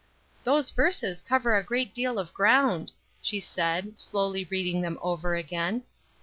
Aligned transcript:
"Those 0.45 0.71
verses 0.71 1.21
cover 1.21 1.55
a 1.55 1.63
great 1.63 1.93
deal 1.93 2.17
of 2.17 2.33
ground," 2.33 2.91
she 3.21 3.39
said, 3.39 4.01
slowly 4.01 4.45
reading 4.49 4.81
them 4.81 4.97
over 4.99 5.35
again. 5.35 5.83